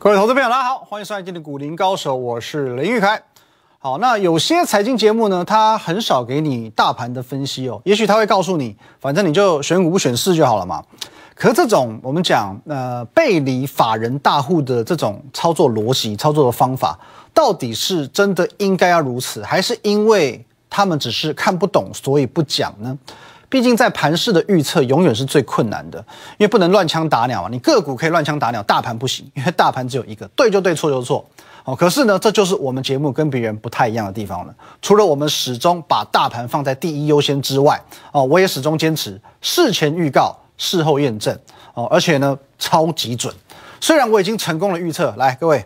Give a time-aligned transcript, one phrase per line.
[0.00, 3.20] 各位投资朋友，大家好，欢迎收看今天的股林高手，我是林玉凯。
[3.80, 10.80] 好，那有些财经节目呢，它很少给你大盘的分析哦，也许他会告诉你，反正你就选股不选市就好了嘛。
[11.34, 16.96] 可是这种我们讲呃背离法人大户的这种操作逻辑、操作的方法，
[17.34, 22.96] 到底是真的应该要如此，还是因为他们只是看不懂，所以不讲呢？
[23.48, 25.98] 毕竟在盘市的预测永远是最困难的，
[26.38, 27.48] 因为不能乱枪打鸟啊。
[27.50, 31.24] 你个股可以乱枪打鸟，大盘不行， 因为大盘只有一个，对就对，错就错。
[31.64, 34.54] 哦，可是呢，这就是我们节目跟别人不太一样的地方了。
[34.80, 37.78] 除了我们始终把大盘放在第一优先之外，
[38.12, 41.38] 哦，我也始终坚持事前预告，事后验证。
[41.74, 43.34] 哦，而且呢，超级准。
[43.80, 45.64] 虽然我已经成功了预测，来各位，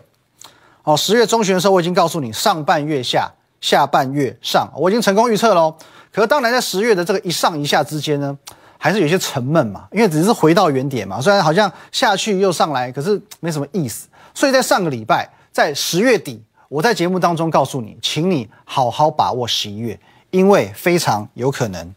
[0.83, 5.73] 哦，十月中旬的时候我已经告诉你，上半月下，下半月上，我已经成功预测喽。
[6.13, 8.37] 可是当然，在十月的这个一上一下之间呢，
[8.77, 11.19] 还是有些沉闷嘛，因为只是回到原点嘛。
[11.19, 14.07] 虽然好像下去又上来，可是没什么意思。
[14.35, 21.95] 所以在上个礼拜，在十月底，我在节目当中告诉你，请你好好把握十一月，因为非常有可能，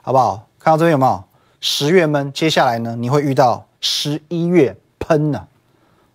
[0.00, 0.48] 好不好？
[0.58, 1.22] 看到这边有没有？
[1.60, 5.46] 十月闷，接下来呢，你会遇到十一月喷了。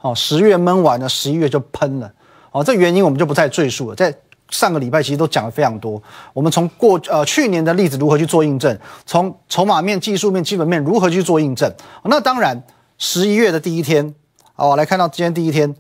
[0.02, 2.12] 哦，十月闷完了，十一月就喷了。
[2.50, 4.12] 哦，这原因我们就不再赘述了，在。
[4.54, 6.02] 上个礼拜其实都讲了非常多，
[6.32, 11.74] 我们从过呃去年的例子如何去做印证，从筹码面、技术面、基本面如何去做印证。
[12.04, 12.62] 那当然，
[13.00, 14.14] 十一月的第一天，
[14.54, 15.76] 好，来看到今天第一天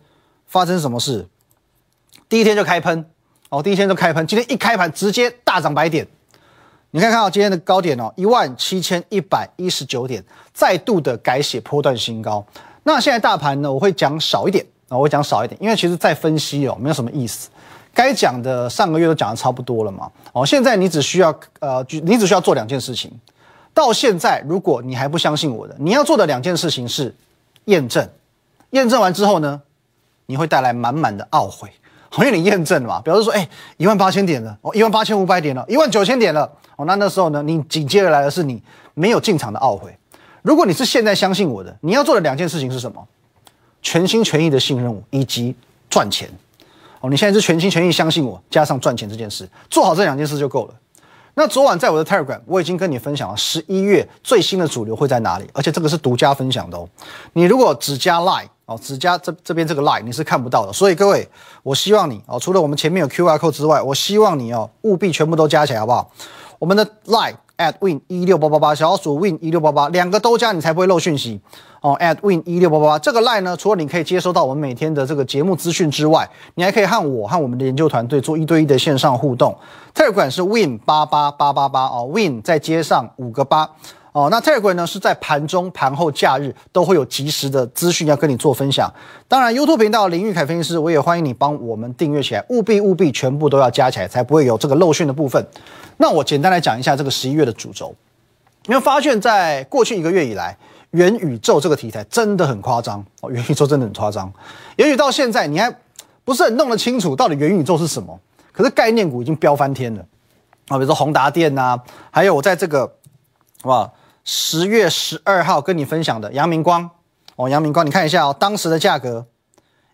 [0.47, 1.27] 发生什么事？
[2.27, 3.05] 第一天就开喷，
[3.49, 6.07] 哦，第一天就开喷，今天一开盘直接大涨百点。
[6.89, 12.43] 你看看到今天的高点哦，一万七千一百一十九点，再度的改写波段新高。
[12.83, 17.49] 那现在大盘呢，我会讲少一点啊，我会讲少一点，因为其实再分析哦，没有什么意思。
[17.93, 20.09] 该讲的上个月都讲的差不多了嘛？
[20.31, 23.11] 哦，现在你只需要呃，你只需要做两件事情。
[23.73, 27.15] 到现在，如果你还不相信我的，你要做的两件事情是
[27.65, 28.07] 验证。
[28.71, 29.61] 验证完之后呢，
[30.25, 31.71] 你会带来满满的懊悔，
[32.17, 38.61] 因为你验证了嘛，表示说，哎，一万八千点了，哦，一万八千五百点了，一万九千点了，哦，那那时候呢，你紧接而来的是你
[38.93, 39.95] 没有进场的懊悔。
[40.41, 43.07] 如果你是现在相信我的，你要做的两件事情是什么？
[43.81, 45.55] 全心全意的信任我，以及
[45.89, 46.29] 赚钱。
[47.03, 50.73] 哦，你现在是全心全意相信我，加上赚钱这件事，做好这两件事就够了。
[51.33, 56.87] 那昨晚在我的 Telegram，我已经跟你分享了十一月最新的主流会在哪里，而且这个是独家分享的哦。
[57.33, 60.71] 你如果只加 Line 哦，只加这这边这个 Line，你是看不到的。
[60.71, 61.27] 所以各位，
[61.61, 66.09] 我希望你哦，除了我们前面有 QR code 之外，我希望你哦，务必全部都加起来，好不好？
[66.57, 71.39] 我们的 Line at win 一六八八八，小老鼠 win 一六八八，两个都加，你才不会漏讯息。
[71.81, 79.53] 哦，at win 一六八八八这个 line 呢，除了你可以接收到我们每天的这个节目资讯之外，你还可以和我和我们的研究团队做一对一的线上互动。
[79.93, 83.69] 第二款是 win 八八八八八哦，win 再接上五个八
[84.13, 84.29] 哦。
[84.31, 88.89] 那 Telegram 呢是在盘中、盘后、假日都会有及时的资讯要跟你做分享。
[89.27, 95.45] 当然，YouTube 频道林玉凯分析师，我也欢迎你帮我们订阅起来，务必务必全部都要加起来，才不会有这个漏讯的部分。
[95.97, 97.93] 那我简单来讲一下这个十一月的主轴，
[98.67, 100.57] 你会发现在过去一个月以来。
[100.91, 104.31] 元宇宙这个题材真的很夸张哦，元宇宙真的很夸张。
[104.75, 105.75] 也许到现在你还
[106.23, 108.19] 不是很弄得清楚到底元宇宙是什么，
[108.51, 110.05] 可是概念股已经飙翻天了
[110.67, 110.77] 啊！
[110.77, 111.75] 比如说宏达电呐，
[112.11, 113.91] 还有我在这个好不好？
[114.23, 116.89] 十月十二号跟你分享的阳明光
[117.35, 119.25] 哦，阳明光，你看一下哦，当时的价格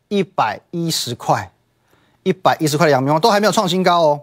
[0.08, 1.52] 一百一十块，
[2.24, 4.22] 一百一十块的阳明光都还没有创新高哦。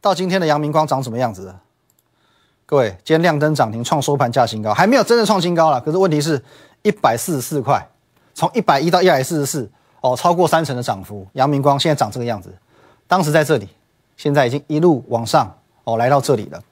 [0.00, 1.54] 到今天的阳明光长什么样子？
[2.66, 5.80] 各位，今天亮灯涨停，创收盘价新高，还没有真正创新高了。
[5.80, 6.42] 可是问题是，
[6.82, 7.88] 一百四十四块，
[8.34, 9.70] 从一百一到一百四十四，
[10.00, 11.26] 哦，超过三成的涨幅。
[11.32, 12.54] 阳明光现在长这个样子，
[13.06, 13.68] 当时在这里，
[14.16, 16.62] 现在已经一路往上，哦，来到这里了。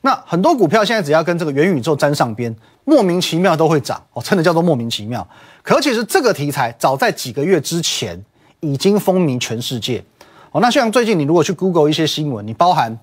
[0.00, 2.54] 那很多股票现在只要跟这个元宇宙沾上边，
[2.84, 5.26] 莫名其妙都会涨，哦，真的叫做莫名其妙。
[5.62, 8.22] 可其实这个题材早在几个月之前
[8.60, 10.04] 已经风靡全世界，
[10.52, 12.98] 哦，那像最近你如果去 Google 一些新闻，你包含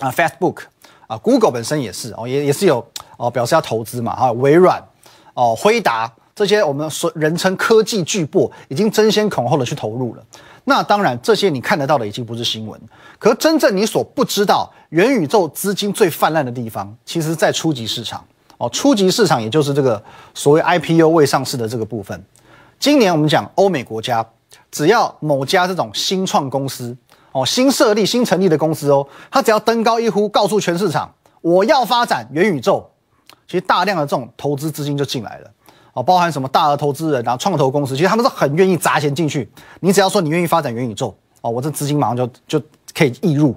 [0.00, 0.62] 啊 Facebook。
[1.08, 2.86] 啊，Google 本身也是哦，也也是有
[3.16, 4.78] 哦，表示要投资嘛，哈，微软
[5.32, 10.22] 哦，辉达这些我们所人称科技巨擘，已经争先恐后的去投入了。
[10.66, 12.80] 那当然，这些你看得到的已经不是新闻，
[13.18, 18.24] 可真正你所不知道，元宇宙资金最泛滥的地方，其实在初级市场
[18.56, 20.00] 哦，初级市场也就是这个
[20.32, 22.24] 所谓 IPO 未上市的这个部分。
[22.78, 24.24] 今年我们讲欧美国家，
[24.70, 26.96] 只要某家这种新创公司。
[27.32, 31.12] 哦，新设立、新成立的公司哦，他只要登高一呼，告诉全市场
[31.42, 32.88] 我要发展元宇宙，
[33.46, 35.50] 其实大量的这种投资资金就进来了。
[35.98, 39.50] 哦，包含什么大额投资人啊、创投公司，其实他们是很愿意砸钱进去。
[39.80, 42.62] 你只要说你愿意发展元宇宙，哦，我这资金马上就就
[42.94, 43.52] 可以溢入。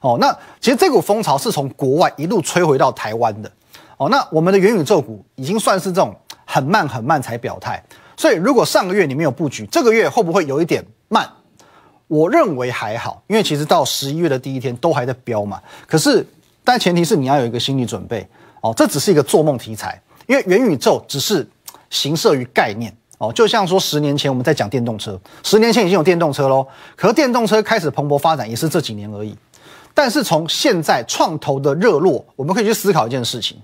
[0.00, 3.50] 哦，那其实这股风潮是从国外一路吹回到台湾的。
[3.96, 6.14] 哦，那我们的元宇宙股已经算是这种
[6.44, 7.82] 很慢很慢才表态。
[8.16, 11.28] 所以如果上个月你没有布局，这个月会不会有一点慢？
[12.06, 15.60] 我认为还好，因为其实到十一月的第一天都还在飙嘛。
[15.88, 16.24] 可是，
[16.62, 18.24] 但前提是你要有一个心理准备
[18.60, 21.44] 哦，这只是一个做梦题材，因为元宇宙只是
[21.90, 26.66] 形设于概念哦，就像说十年前我们在讲电动车，十年前已经有电动车喽，
[26.96, 29.36] 可是电动车开始蓬勃发展也是这几年而已。
[29.92, 33.58] 但是从现在创投的热络，我们可以去思考一件事情，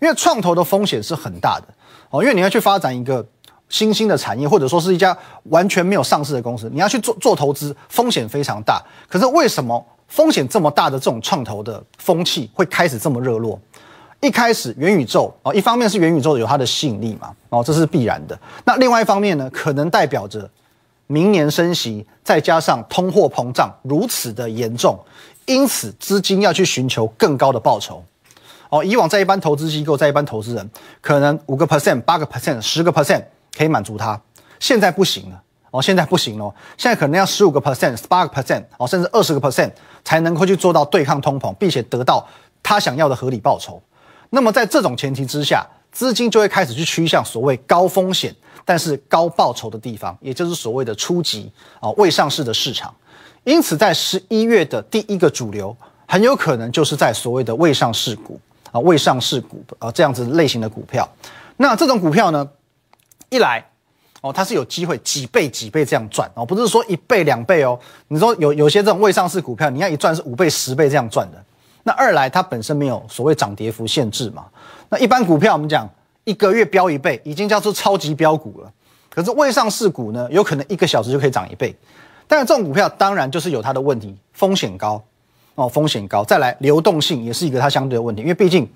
[0.00, 1.66] 因为创投的风险是很大的
[2.10, 3.24] 哦，因为你要去发展一个。
[3.68, 5.18] 新兴的产业，或者说是一家
[5.50, 8.80] 完全没有上市的公司，你要去做做投资，风险非常大。
[9.08, 13.60] 可是为什么风险这么大的这种创投的风气会开始这么热络？
[14.20, 18.38] 一开始元宇宙哦，一方面是元宇宙有它的吸引力嘛，哦，这是必然的。
[18.64, 20.48] 那另外一方面呢，可能代表着
[21.06, 24.98] 明年升息，再加上通货膨胀如此的严重，
[25.44, 28.02] 因此资金要去寻求更高的报酬。
[28.70, 30.70] 哦，以往在一般投资机构，在一般投资人，
[31.00, 33.22] 可能五个 percent、八个 percent、十个 percent。
[33.56, 34.20] 可以满足他，
[34.60, 39.70] 现在不行了哦，现在不行了，现在可能要十五个 percent、八个 percent 哦，甚至二十个 percent
[40.04, 42.22] 才能够去做到对抗通膨，并且得到
[42.62, 43.80] 他想要的合理报酬。
[44.30, 48.34] 那么在这种前提之下，资金就会开始去趋向所谓高风险
[48.64, 51.50] 但是高报酬的地方，也就是所谓的初级
[51.80, 52.94] 啊未上市的市场。
[53.44, 55.74] 因此，在十一月的第一个主流，
[56.06, 58.40] 很有可能就是在所谓的未上市股
[58.72, 61.08] 啊未上市股啊这样子类型的股票。
[61.56, 62.48] 那这种股票呢？
[63.28, 63.64] 一来，
[64.20, 67.78] 哦，它是有机会几倍几倍这样赚哦，不是说一倍两倍哦。
[68.08, 71.44] 你说有有些这种未上市股票，你要一赚是五倍十倍这样赚的。
[71.86, 74.46] 那二来，它本身没有所谓涨跌幅限制嘛。
[74.88, 75.88] 那一般股票我们讲
[76.24, 78.72] 一个月飙一倍，已经叫做超级标股了。
[79.08, 81.72] 可是未上市股呢，有可能一个小时就可以涨一倍。
[82.26, 85.00] 但是这种股票当然就是有它的问题，风险高
[85.54, 86.24] 哦，风险高。
[86.24, 88.68] 再来，流动性也是一个它相对的问题，因为毕竟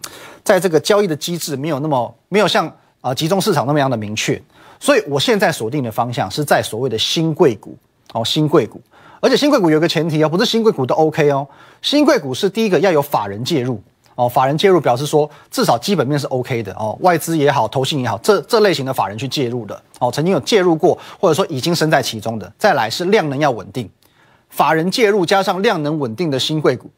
[0.45, 2.73] 在这个交易的机制没有那么没有像。
[3.03, 4.39] 啊，集中市场那么样的明确，
[4.79, 7.75] 所以我现在锁定的方向是在所谓的新贵股
[8.13, 8.79] 哦，新贵股，
[9.21, 11.47] 而且新贵股有个前提哦，不是新贵股都 OK 哦，
[11.83, 13.81] 新贵股是第一个要有法人介入。
[14.17, 16.73] 哦，法人介入表示说至少基本面是 OK 的。
[16.75, 19.83] 哦，外资也好，投信也好，这这类型的法人去介入的。
[19.99, 23.89] 哦，曾经有介入过或者说已经身在其中的，再来是量能要稳定，
[24.51, 26.91] 法人介入加上量能稳定的新贵股，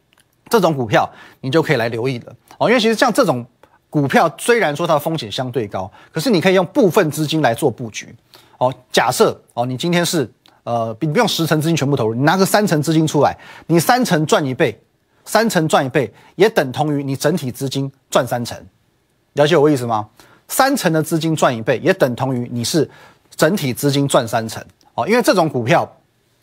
[0.48, 1.08] 这种股票
[1.42, 2.32] 你就可以来留意了。
[2.58, 3.44] 哦，因为其实像这种。
[3.90, 8.08] 股票虽然说它的风险相对高，可是你可以用部分资金来做布局。
[8.56, 10.26] 哦，假设哦，你今天是
[10.64, 13.36] 呃，你不用十成资金全部投入，你拿个三成资金出来，
[13.66, 14.80] 你三成赚一倍，
[15.24, 18.56] 三成赚一倍也等同于你整体资金赚三成。
[19.34, 20.08] 了解我意思吗？
[20.48, 22.88] 三成的资金赚一倍也等同于你是
[23.34, 24.62] 整体资金赚三成。
[24.94, 25.82] 哦，因为这种股票，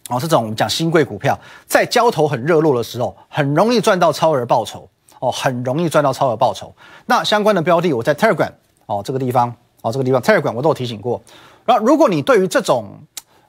[0.10, 4.90] 哦，这种我们讲新贵股票，在交投很热络的时候，很容易赚到超额报酬。
[5.22, 6.74] 哦，很容易赚到超额报酬。
[7.06, 8.50] 那相关的标的，我在 Telegram
[8.86, 11.22] 哦这个地方哦这个地方 Telegram 我都有提醒过。
[11.66, 12.98] 然后，如果你对于这种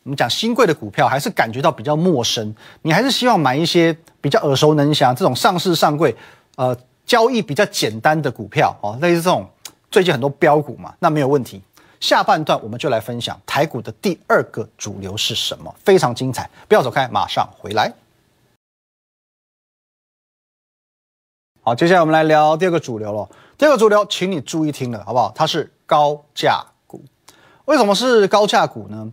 [0.03, 6.17] 我们讲新贵的股票还是感觉到比较陌生，你还是希望买一些比较耳熟能详、这种上市上柜、
[6.57, 6.77] 呃
[7.07, 9.45] 交易比较简单的股票哦，类似这种
[9.91, 11.61] 最近很多标股嘛，那没有问题。
[11.99, 17.93] 下半段我们就来分享台股的第二个主流是什么，非常精彩，不要走开，马上回来。
[21.63, 23.29] 好，接下来我们来聊第二个主流了。
[23.59, 25.33] 第二个主流，请你注意听了，好不好？
[25.35, 27.03] 它是高价股。
[27.65, 29.11] 为什么是高价股呢？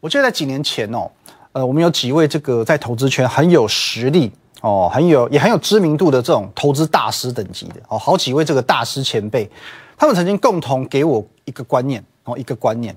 [0.00, 1.10] 我记得在几年前哦，
[1.52, 9.50] 呃，我们有几位这个在投资圈很有实力哦，很有也很有知名度的这种投资大师等级的哦，好几位这个大师前辈，
[9.96, 12.96] 他们曾经共同给我一个观念哦，一个观念：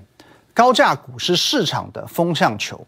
[0.54, 2.80] 高价股是市场的风向球。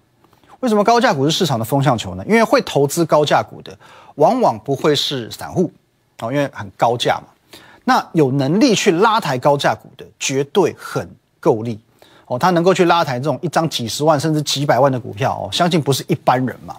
[0.61, 2.25] 为什么高价股是市场的风向球呢？
[2.27, 3.79] 因为会投资高价股的，
[4.15, 5.71] 往往不会是散户。
[6.21, 11.07] 哦，因为很高价嘛，那有能力去拉抬高价股的，绝对很
[11.39, 11.79] 够力
[12.27, 12.39] 哦。
[12.39, 16.77] 他能够去拉抬这种一张几十万甚至几百万的股票哦，相信不是一般人嘛。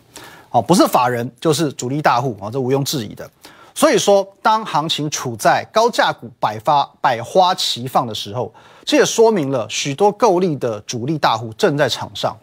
[0.51, 3.29] 哦，不是法人就是主力大户啊，这毋庸置疑的。
[3.75, 8.51] 所以说，当行情处在高价股百发百花齐放的时候，
[8.83, 12.35] 这也说明了许多够力的主力大户正在场上。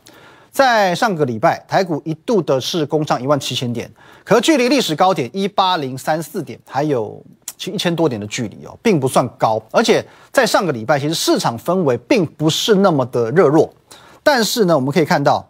[0.52, 3.90] 在上个礼拜，台股一度的是攻上一万七千点，
[4.22, 7.20] 可距离历史高点一八零三四点还有
[7.56, 9.62] 其实一千多点的距离哦，并不算高。
[9.70, 13.72] 而且在上个礼拜，其实市场氛围并不是那么的热络。
[14.22, 15.46] 但是呢，我们可以看到，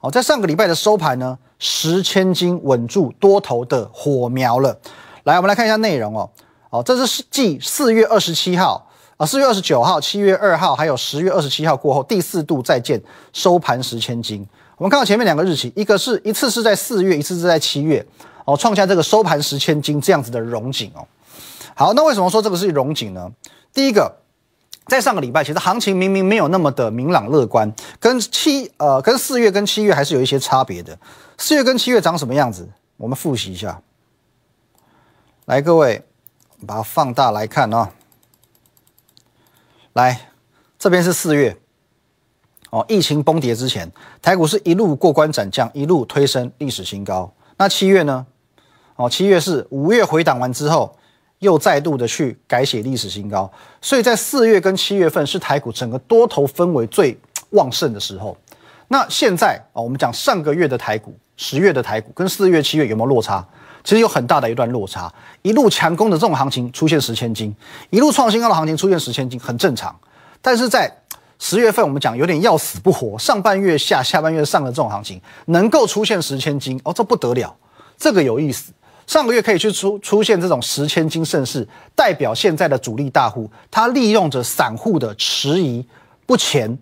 [0.00, 4.78] 哦，在上个礼拜的收盘呢，十千金稳住多头的火苗了。
[5.24, 6.30] 来，我们来看一下内容哦。
[6.70, 8.86] 哦，这是继四月二十七号。
[9.16, 12.98] 啊，四月二十九号、七月二号，还有十月二十七号过后，第四度再见
[13.34, 14.42] 收盘十千金。
[14.78, 18.02] 我们看到前面两个日期，一个是一次是在四月，一次是在七月，
[18.46, 21.06] 哦，创下这个收盘十千金这样子的荣景哦。
[21.74, 23.30] 好，那为什么说这个是荣景呢？
[23.72, 24.16] 第一个，
[24.86, 30.98] 在上个礼拜，其实行情明明没有那么的明朗乐观，跟七呃跟四月跟七月还是有一些差别的。
[31.38, 32.68] 四月跟七月长什么样子？
[32.96, 33.80] 我们复习一下。
[35.46, 36.04] 来，各位
[36.66, 37.90] 把它放大来看啊。
[39.94, 40.30] 来，
[40.78, 41.56] 这边是四月
[42.70, 47.32] 哦，疫情崩跌之前，台股是一路过关斩将，一路推升历史新高。
[47.56, 48.26] 那七月呢？
[48.96, 50.94] 哦，七月是五月回档完之后。
[51.40, 53.50] 又再度的去改写历史新高，
[53.82, 57.18] 所以在四月跟七月份是台股整个多头氛围最
[57.50, 58.36] 旺盛的时候。
[58.88, 63.46] 那现在啊，我们讲上个月的台股，十月的台股跟四月、七月有没有落差？
[63.82, 65.12] 其实有很大的一段落差。
[65.42, 67.54] 一路强攻的这种行情出现十千金，
[67.88, 69.98] 一路创新高的行情出现十千金，很正常。
[70.42, 70.94] 但是在
[71.38, 77.56] 十月份，我们讲有点要死不活，上半月下、下半月上的这种行情，能够出现十千金哦，这不得了，
[77.96, 78.72] 这个有意思。
[79.06, 81.66] 上个月可以去出出现这种十千金盛世，
[81.96, 85.84] 代表现在的主力大户，他利用着散户的迟疑
[86.26, 86.78] 不前，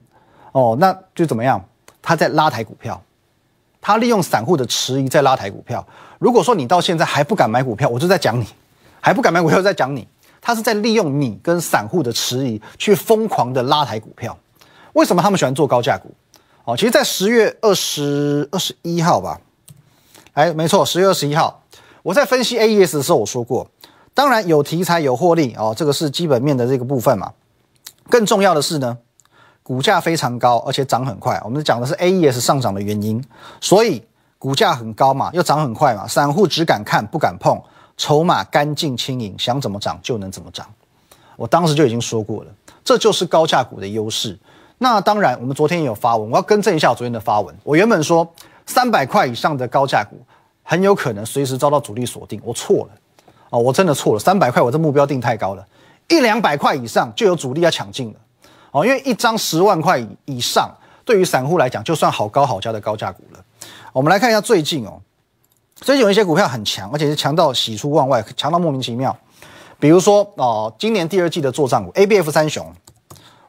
[0.53, 1.65] 哦，那就怎么样？
[2.03, 3.03] 他在拉抬股票，
[3.81, 5.87] 他利用散户的迟疑在拉抬股票。
[6.19, 8.47] 如果说你到现在还不敢买股票，我就在讲你，
[9.01, 10.07] 还不敢买股票，在讲你，
[10.41, 14.37] 他是在利用你跟散户的迟疑去疯狂的拉抬股票。
[14.93, 16.13] 为什么他们喜欢做高价股？
[16.65, 19.41] 哦，其实，在十月二十二十一号吧，
[20.35, 21.63] 哎，没错，十月二十一号。
[22.03, 23.69] 我在分析 AES 的时候，我说过，
[24.15, 27.33] 当然有题材有获利哦，这个是基本面的这个部分嘛。
[28.09, 28.97] 更重要的是呢，
[29.63, 31.41] 股价非常高，而且涨很快。
[31.45, 33.23] 我们讲的是 AES 上涨的原因，
[33.61, 34.03] 所以
[34.39, 37.61] 股价很高嘛，又涨很快嘛，散户只敢看不敢碰，
[37.97, 40.67] 筹码干净轻盈，想怎么涨就能怎么涨。
[41.37, 42.51] 我当时就已经说过了，
[42.83, 44.39] 这就是高价股的优势。
[44.79, 47.55] 那当然，我们昨天也有发文，我要更正一下我昨天的发文。
[47.65, 48.27] 我原本说
[48.65, 50.17] 三百块以上的高价股。
[50.71, 52.91] 很有可能随时遭到主力锁定，我错了，
[53.49, 55.67] 哦，我真的错了，三百块我这目标定太高了，
[56.09, 58.21] 一两百块以上就有主力要抢进了，
[58.73, 60.71] 哦，因为一张十万块以上，
[61.07, 63.43] 对于散户来讲就算好高好价的高价股了。
[63.95, 65.01] 我们来看一下最近哦，
[65.77, 69.17] 最近有一些股票很强，而且是强到喜出望外，强到莫名其妙。
[69.81, 72.71] 比如说哦，今年第二季的做账股 A B F 三雄，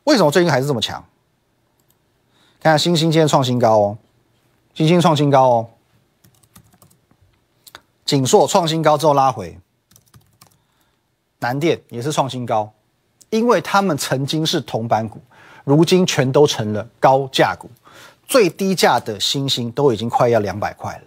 [0.06, 1.04] 为什么最近还是这么强？
[2.62, 3.98] 看下星星今天创新高哦，
[4.74, 5.68] 星星创新高哦。
[8.10, 9.56] 锦硕创新高之后拉回，
[11.38, 12.74] 南电也是创新高，
[13.30, 15.22] 因为他们曾经是铜板股，
[15.64, 17.70] 如今全都成了高价股，
[18.28, 21.04] 最低价的星星都已经快要两百块了，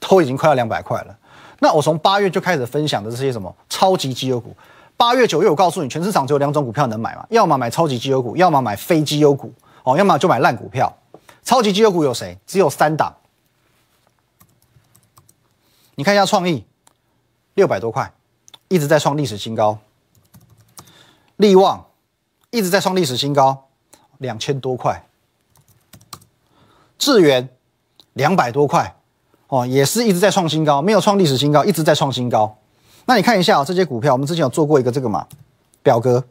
[0.00, 1.14] 都已经快要两百块了。
[1.58, 4.56] 那我从八月就开始分享的这些什么超级绩优股，
[4.96, 9.52] 八月九月我告诉你，全市场只有两种股票能买嘛，要么买超级绩优股，要么买非绩优股，
[9.82, 10.90] 哦，要么就买烂股票。
[11.44, 12.38] 超级绩优股有谁？
[12.46, 13.14] 只有三档。
[15.98, 16.64] 你看一下创意，
[17.54, 18.12] 六百多块，
[18.68, 19.80] 一直在创历史新高。
[21.38, 21.86] 利旺
[22.52, 23.66] 一直在创历史新高，
[24.18, 25.04] 两千多块。
[26.98, 27.48] 智源
[28.12, 28.94] 两百多块，
[29.48, 32.56] 哦，也是一直在创新高，没有创历史新高，一直在创新高。
[33.06, 35.26] 那你看一下这些股票，我们之前有做过一个这个嘛
[35.82, 36.22] 表格，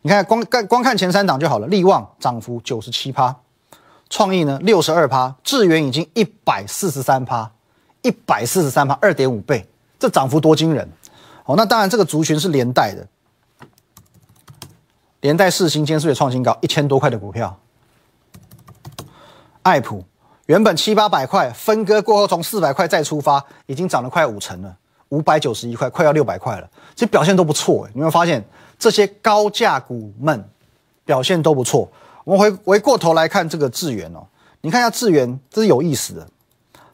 [0.00, 1.66] 你看光看光看前三档就好了。
[1.66, 3.36] 利旺涨幅九十七趴，
[4.08, 7.50] 创意呢六十二趴，智源已经一百四十三趴。
[8.04, 9.66] 一百四十三趴，二点五倍，
[9.98, 10.86] 这涨幅多惊人！
[11.46, 13.06] 哦，那当然，这个族群是连带的，
[15.20, 16.56] 连带四星今天是不是创新高？
[16.60, 17.58] 一千多块的股票，
[19.62, 20.04] 爱普
[20.46, 24.76] 原本七八百块，分割过后从四百块再出发，已经涨了快五成了，
[25.08, 27.88] 五百九十一块，快要六百块了，其实表现都不错。
[27.94, 28.44] 你会发现
[28.78, 30.46] 这些高价股们
[31.06, 31.90] 表现都不错。
[32.24, 34.26] 我们回回过头来看这个智源哦，
[34.60, 36.28] 你看一下智源，这是有意思的。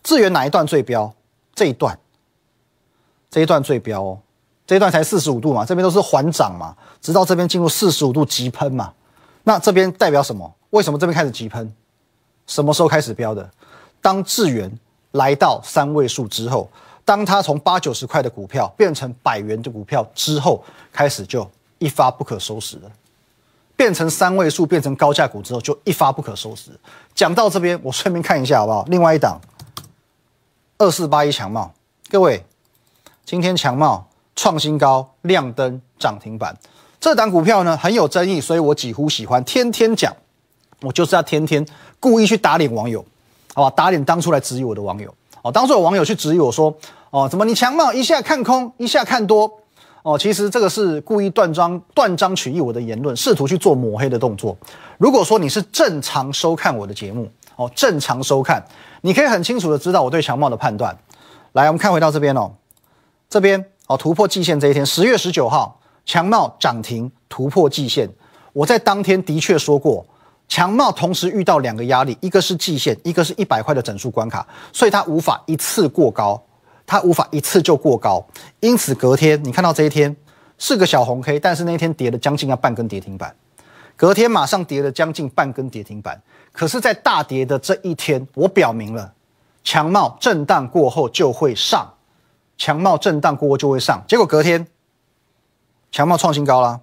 [0.03, 1.13] 智源哪一段最标？
[1.55, 1.99] 这一段，
[3.31, 4.19] 这一段最标哦，
[4.67, 8.93] 这一段才四十五度嘛，这边都是缓涨嘛，直到这边进入四十五度急喷嘛，
[9.45, 10.51] 那这边代表什么？
[10.71, 11.71] 为什么这边开始急喷？
[12.47, 13.51] 什么时候开始标的？
[14.01, 14.73] 当智源
[15.13, 16.71] 来到三位数之后，
[17.05, 21.47] 当它从八九十块的股票变成百元的股票之后，开始就
[21.79, 22.91] 一发不可收拾了。
[23.77, 26.71] 变成三位数，变成高价股之后，就一发不可收拾。
[27.15, 28.85] 讲到这边，我顺便看一下好不好？
[28.89, 29.39] 另外一档。
[30.81, 31.71] 二四八一强茂，
[32.09, 32.43] 各位，
[33.27, 36.57] 今天强茂创新高，亮灯涨停板。
[36.99, 40.11] 这档股票呢很有争议，所以我几乎喜欢天天讲。
[40.81, 41.67] 我就是要天天
[42.01, 43.05] 故意去打脸网友，
[43.53, 43.71] 好吧？
[43.77, 45.15] 打脸当初来质疑我的网友。
[45.43, 46.75] 哦，当初有网友去质疑我说，
[47.11, 49.53] 哦，怎么你强茂一下看空，一下看多？
[50.03, 54.57] 哦，其实这个是故意断章断章取义我的言论，试图去做抹黑的动作。
[54.97, 58.65] 如果说你是正常收看我的节目，哦，正常收看。
[59.03, 60.97] 你可以很清楚的知道我对强茂的判断。
[61.53, 62.51] 来，我们看回到这边哦，
[63.29, 68.09] 这边哦突破季线这一天，十月十九号，强茂涨停突破季线。
[68.55, 70.07] 我在当天的确说过，
[70.49, 76.43] 强茂同时遇到两个压力，一个是季线，一个是一百块的整数关卡，所以它无法一次过高，
[76.87, 78.25] 它无法一次就过高，
[78.61, 80.17] 因此隔天你看到这一天
[80.57, 83.35] 是个小红 K，但是那一天跌了将近要半根跌停板，
[83.97, 86.21] 隔天马上跌了将近半根跌停板，
[86.53, 89.13] 可是，在大跌的这一天，我表明了，
[89.63, 91.95] 强茂震荡过后就会上，
[92.59, 94.67] 强茂震荡过后就会上，结果隔天
[95.93, 96.81] 强茂创新高啦。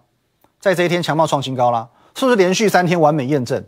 [0.59, 3.63] 在这一天强茂创新高啦，是不是连续三天完美验证？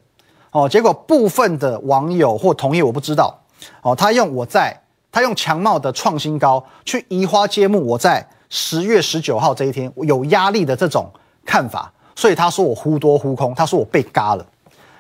[0.51, 3.39] 哦，结果部分的网友或同业我不知道，
[3.83, 11.11] 哦，他用我在他用强茂的创新高去移花接木，我在十月十九号这一天有压力的这种
[11.45, 14.45] 看法，所以他说我忽多忽空，他说我被嘎了。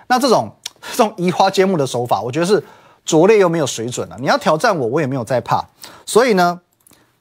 [0.07, 0.49] 那这种
[0.91, 2.63] 这种移花接木的手法，我觉得是
[3.05, 4.17] 拙劣又没有水准了。
[4.19, 5.63] 你要挑战我，我也没有在怕。
[6.05, 6.59] 所以呢，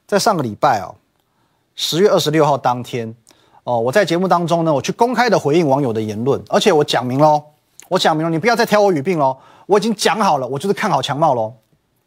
[0.07, 0.95] 在上个礼拜哦，
[1.75, 3.15] 十月二十六号当天。
[3.65, 7.43] 哦，我在节目当中呢，我去公开的回应网友的言论，而且我讲明喽，
[7.89, 9.37] 我讲明了，你不要再挑我语病喽，
[9.67, 11.53] 我已经讲好了，我就是看好强茂喽。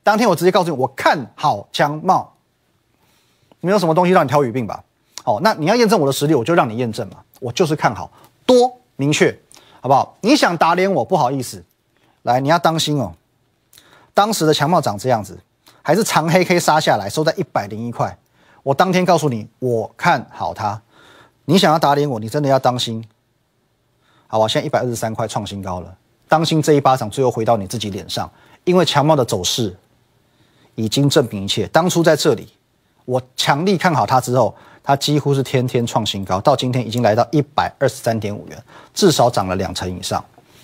[0.01, 2.33] 当天我直接告诉你，我看好强茂，
[3.59, 4.83] 没有什么东西让你挑语病吧？
[5.23, 8.09] 好，那你要验证我的实力，我就让你验证嘛，我就是看好
[8.43, 9.39] 多明确，
[9.81, 10.15] 好不好？
[10.21, 11.65] 你想打脸我，不好意思，
[12.21, 13.13] 来，你要当心哦。
[14.13, 15.39] 当时的强茂长这样子，
[15.81, 18.15] 还是长黑 K 杀下来，收在一百零一块，
[18.61, 20.79] 我当天告诉你，我看好它。
[21.45, 23.03] 你想要打脸我，你真的要当心，
[24.27, 24.47] 好吧？
[24.47, 25.97] 现在一百二十三块创新高了，
[26.27, 28.31] 当心这一巴掌最后回到你自己脸上，
[28.63, 29.75] 因为强茂的走势
[30.75, 31.65] 已经证明一切。
[31.69, 32.53] 当初在这里，
[33.05, 40.23] 我强力看好它之后，它几乎是天天创新高，到今天已经来到一百二十三点五元，至少涨了两成以上，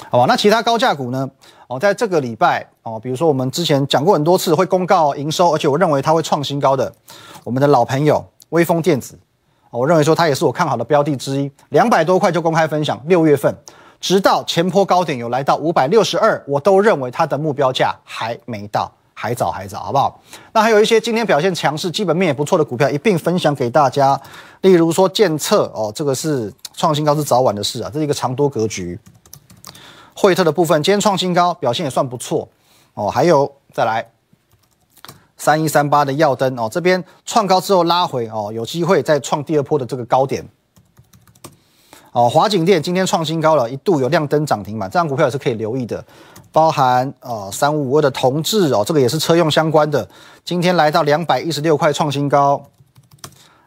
[0.10, 0.26] 好吧？
[0.28, 1.30] 那其他高价股呢？
[1.68, 6.92] 哦，在这个礼拜哦，比如说我们之前讲过很多次会公告营收，而且我认为它会创新高的，
[7.44, 9.20] 我们的老朋友微风电子。
[9.70, 13.00] 我认为说它也是我看好的标的之一，两百多块就公开分享。
[13.06, 13.54] 六月份，
[14.00, 18.90] 直到前坡高点有来到五百六十二，我都认为它的目标价还没到，
[19.20, 20.22] 还早还早，好不好？
[20.54, 24.22] 那还有一些今天表现强势、基本面也不错的股票，一并分享给大家。
[24.62, 29.00] 例如说建策哦，这个是创新高是早晚的事啊，这是一个长多格局。
[30.16, 32.48] 惠特的部分今天创新高，表现也算不错
[32.94, 33.10] 哦。
[33.10, 34.08] 还有再来。
[35.36, 40.48] 三一三八的耀灯哦，这边创高之后拉回哦，有机会再创第二波的这个高点。
[42.12, 46.04] 哦，华景店今天创新高了，一度有亮灯涨停板，这张股票也是可以留意的。
[46.52, 50.08] 包含呃三五五二的同志哦，这个也是车用相关的，
[50.44, 52.64] 今天来到两百一十六块创新高。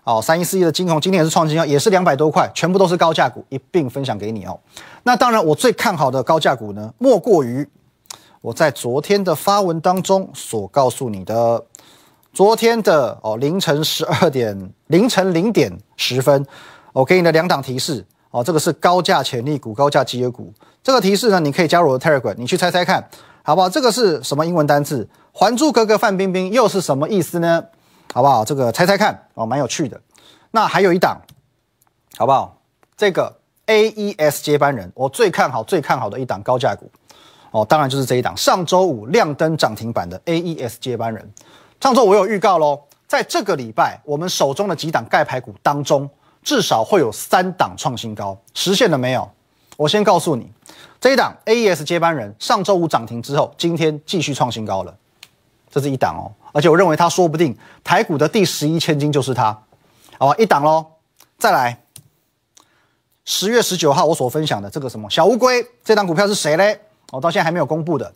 [0.03, 4.59] 哦，三一四一的金红今天也是创新高，也是两百多块，全部都是高价股，一并分享给你哦。
[5.03, 7.69] 那当然，我最看好的高价股呢，莫过于。
[8.41, 11.63] 我在昨天的发文当中所告诉你的，
[12.33, 16.47] 昨天的哦凌晨十二点凌晨零点十分，
[16.95, 20.53] 我给你的两档提示哦，这个是高价潜力股、高价绩优股。
[20.83, 23.09] 这个提示呢，你可以加入我的 Telegram，你去猜猜看，
[23.43, 23.69] 好不好？
[23.69, 25.05] 这个是什么英文单字？
[25.33, 27.65] 《还珠格格》范冰冰又是什么意思呢？
[28.13, 28.45] 好不好？
[28.45, 30.01] 这个猜猜看哦，蛮有趣的。
[30.53, 31.21] 那还有一档，
[32.17, 32.57] 好不好？
[32.97, 36.91] 这个 AES 接班人，我最看好、最看好的一档高价股。
[37.51, 41.29] 哦，当然就是这一档，上周五亮灯涨停板的 AES 接班人。
[41.81, 46.09] 上周我有预告喽，在这个礼拜，我们手中的几档盖牌股当中，
[46.43, 49.31] 至少会有三档创新高，实现了没有？
[49.77, 50.51] 我先告诉你，
[51.01, 54.95] 这一档 AES 接班人上周五涨停之后，今天继续创新高了，
[55.71, 59.57] 这是一档哦，而且我认为它说不定台股的第十一千金就是它，
[60.19, 60.35] 好吧？
[60.37, 60.85] 一档喽，
[61.39, 61.83] 再来，
[63.25, 66.79] 十月十九号我所分享的这个什么小乌龟，这档股票是谁嘞？
[67.13, 68.13] 我到现在还没有公布的，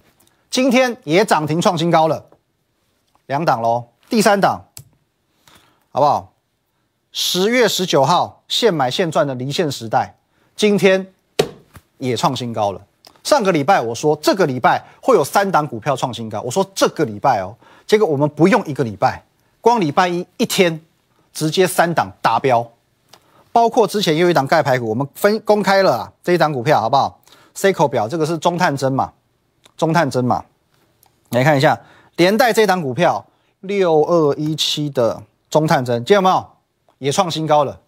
[0.50, 2.26] 今天也涨停创新高了，
[3.26, 4.66] 两档喽，第三档，
[5.92, 6.33] 好不好？
[7.16, 10.16] 十月十九号现买现赚的离线时代，
[10.56, 11.06] 今天
[11.98, 12.80] 也创新高了。
[13.22, 17.54] 上个礼拜我说这个礼拜会有三档股票创新高，我说这个礼拜哦，
[17.86, 19.22] 结果我们不用一个礼拜，
[19.60, 20.80] 光礼拜一一天
[21.32, 22.68] 直接三档达标，
[23.52, 27.20] 包括之前也有一档盖牌股，我们分公开了啊，这一档股票好不好
[27.54, 29.12] ？C 口表这个是中探针嘛？
[29.76, 30.44] 中探针嘛？
[31.30, 31.80] 来看一下，
[32.16, 33.24] 连带这档股票
[33.60, 36.53] 六二一七的中探针，见到没有？
[37.04, 37.78] 也创新高了。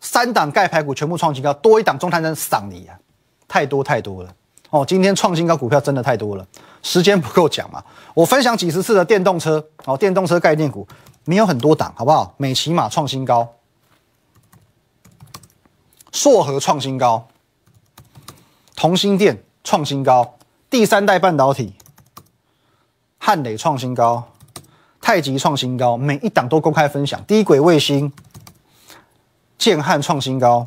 [0.00, 2.98] 三档盖牌股全部创新高，多一档中探针赏你啊！
[3.46, 4.34] 太多太多了
[4.70, 4.84] 哦！
[4.84, 6.46] 今天创新高股票真的太多了，
[6.82, 7.84] 时间不够讲嘛。
[8.14, 10.88] 我分享几十次的电动车哦，电动车概念股
[11.24, 12.34] 没有很多档，好不好？
[12.38, 13.46] 美骑马创新高，
[16.12, 17.28] 硕和创新高。
[18.74, 20.36] 同心电创新高，
[20.68, 21.74] 第三代半导体，
[23.18, 24.32] 汉磊创新高，
[25.00, 27.22] 太极创新高，每一档都公开分享。
[27.24, 28.12] 低轨卫星，
[29.58, 30.66] 建汉创新高，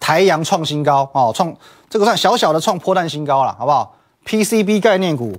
[0.00, 0.22] 台。
[0.22, 1.54] 阳创新高哦，创
[1.88, 5.36] 这个算小小的创破蛋新高了，好不好？PCB 概念股，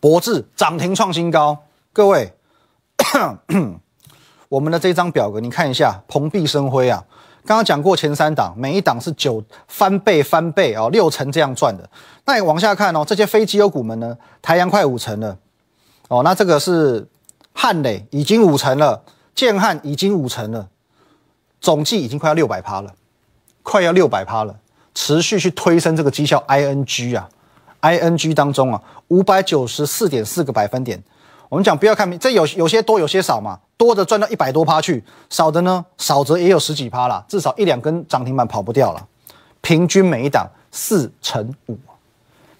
[0.00, 2.32] 博智涨停创新高，各位，
[4.48, 7.04] 我们的这张表格你看一下，蓬荜生辉啊。
[7.44, 11.88] 刚刚讲过前三档，每一档是九翻倍翻倍哦，六成这样赚的。
[12.26, 15.38] 那你往下看哦，这些非绩优股们呢，台阳快五成了
[16.08, 17.08] 哦，那这个是
[17.54, 19.02] 汉磊已经五成了，
[19.34, 20.68] 建汉已经五成了，
[21.60, 22.94] 总计已经快要六百趴了，
[23.62, 24.54] 快要六百趴了，
[24.94, 27.28] 持续去推升这个绩效 ING 啊
[27.82, 31.02] ，ING 当中啊，五百九十四点四个百分点。
[31.48, 39.06] 我们讲不要看这有有些多有些少嘛，多的赚到一百多趴去，少的呢少则也有十几趴啦，至少一两根涨停板跑不掉了。
[39.60, 41.78] 平均每一档四乘五，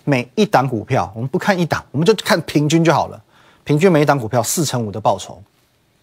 [0.04, 3.22] 每一档股票我们不看一档，我们就看平均就好了。
[3.62, 5.42] 平均每一档股票四乘五的报酬，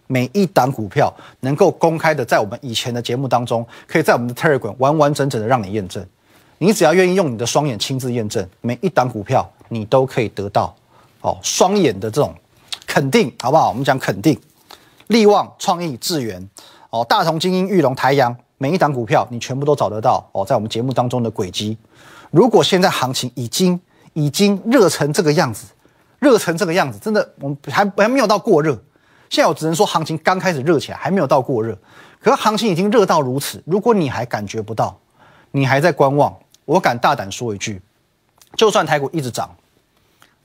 [0.08, 6.06] 每一档股票能够公开的在我们以前的节目当中，可以在我们的 Telegram 完完整整的让你验证。
[6.58, 10.74] 你只要愿意用你的双眼亲自验证，每一档股票你都可以得到
[11.22, 12.34] 哦双眼的这种。
[12.88, 13.70] 肯定好不好？
[13.70, 14.40] 我们讲肯定，
[15.08, 16.48] 力旺、创意、智源，
[16.92, 21.76] 哦，大同、精英、玉龙、台阳，每一档股票你全部都找得到哦，在我们节目当中的轨迹。
[22.30, 23.78] 如果现在行情已经
[24.14, 25.66] 已经热成这个样子，
[26.20, 28.80] 热成这个样子，真的我们还还没有到过热。
[29.30, 31.78] 现在我只能说行情刚开始热起来，还没有到过热。
[32.22, 34.98] 可是行情已经热到如此，如果你还感觉不到，
[35.52, 36.36] 你还在观望，
[36.66, 37.82] 我敢大胆说一句，
[38.56, 39.50] 就算台股一直涨，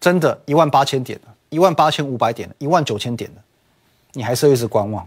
[0.00, 1.34] 真的一万八千点了。
[1.50, 3.40] 一万八千五百点一万九千点的，
[4.12, 5.04] 你还是一直观望，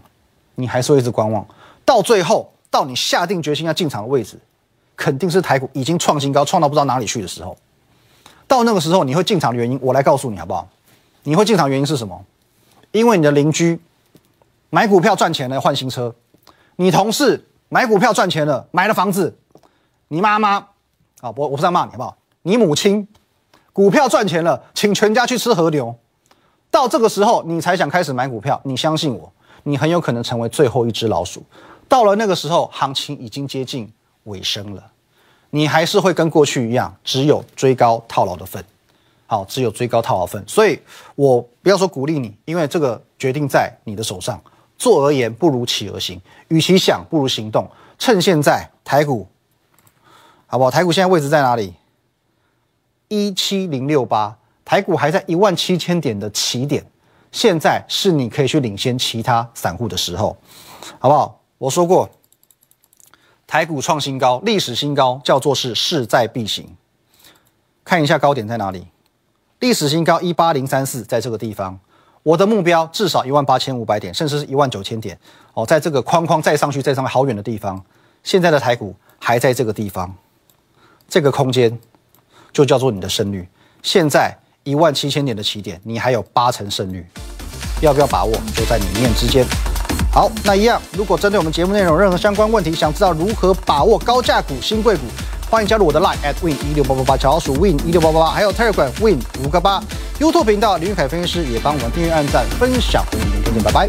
[0.56, 1.42] 你还是一直观望，
[1.86, 4.38] 到最后到你下定决心要进场的位置，
[4.94, 7.56] 肯定是台股已经创新高，创到不知道哪里去的时候。
[8.46, 10.68] 到那个时候，你会进场的原因，我来告诉你好不好？
[11.22, 12.22] 你会进场原因是什么？
[12.94, 13.80] 因为你的邻居
[14.70, 16.14] 买股票赚钱了，换新车；
[16.76, 19.34] 你同事买股票赚钱了，买了房子；
[20.06, 20.54] 你妈妈
[21.20, 22.16] 啊，我我不在骂你好不好？
[22.42, 23.08] 你母亲
[23.72, 25.92] 股票赚钱了，请全家去吃和牛。
[26.70, 29.32] 到这个时候，你才想开始买股票，你相信我，
[29.64, 31.42] 你很有可能成为最后一只老鼠。
[31.88, 33.92] 到了那个时候，行情已经接近
[34.24, 34.92] 尾声了，
[35.50, 38.64] 你还是会跟过去一样，只有追高套牢的份。
[39.26, 40.42] 好，只有追高套牢份。
[40.46, 40.80] 所以
[41.14, 44.40] 我不要说鼓励你，因为这个决定在你的手上。
[44.76, 47.70] 做而言不如起而行，与其想不如行动。
[47.96, 49.28] 趁现在台股，
[50.46, 50.70] 好不好？
[50.70, 51.74] 台股现在位置在哪里？
[53.08, 54.36] 一七零六八。
[54.64, 56.84] 台股还在一万七千点的起点，
[57.30, 60.34] 现在是你可以去领先其他散户的时候，
[60.98, 61.38] 好不好？
[61.58, 62.08] 我说过，
[63.46, 66.66] 台股创新高，历史新高，叫做是势在必行。
[67.84, 68.86] 看一下高点在哪里？
[69.64, 71.80] 历史新高一八零三四，在这个地方。
[72.22, 75.18] 我的目标至少一万八千五百点，甚至是一万九千点。
[75.54, 77.82] 哦，在这个框框再上去，再上好远的地方。
[78.22, 80.14] 现在的台股还在这个地方，
[81.08, 81.78] 这个空间
[82.52, 83.48] 就叫做你的胜率。
[83.82, 84.36] 现在。
[84.64, 87.04] 一万七千点的起点，你还有八成胜率，
[87.82, 88.32] 要不要把握？
[88.56, 89.44] 就在你一念之间。
[90.10, 95.02] 好，那一样，如果针对我们节目内容任何相关问题，想知道如何把握高价股、新贵股，
[95.54, 99.80] 欢迎加入我的 Line at win 一六八八八，小老鼠 win 一六八八八，还有 Telegram win 五个八
[100.18, 103.88] ，YouTube 频道林玉凯分析师也帮我们订阅、按赞、分享，我们明天见，拜拜。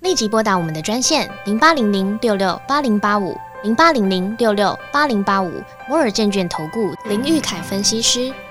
[0.00, 5.50] 立即拨打我们的专线零八零零六六八零八五零八零零六六八零八五
[5.88, 8.30] 摩尔证券投顾林玉凯分析师。